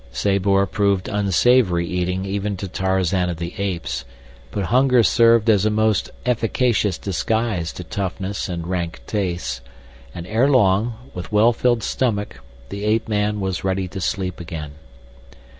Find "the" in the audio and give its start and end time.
3.37-3.53, 12.69-12.83